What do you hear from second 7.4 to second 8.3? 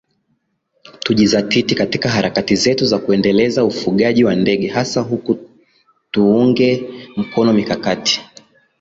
mikakati